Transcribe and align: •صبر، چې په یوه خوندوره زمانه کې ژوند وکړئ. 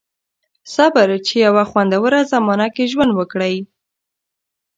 •صبر، 0.75 1.07
چې 1.27 1.35
په 1.39 1.43
یوه 1.45 1.63
خوندوره 1.69 2.19
زمانه 2.33 2.67
کې 2.75 2.89
ژوند 2.91 3.11
وکړئ. 3.15 3.55